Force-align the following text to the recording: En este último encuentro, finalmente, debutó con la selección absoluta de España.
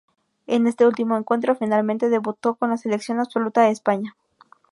En 0.47 0.65
este 0.65 0.87
último 0.87 1.15
encuentro, 1.15 1.53
finalmente, 1.55 2.09
debutó 2.09 2.55
con 2.55 2.71
la 2.71 2.77
selección 2.77 3.19
absoluta 3.19 3.61
de 3.61 3.69
España. 3.69 4.15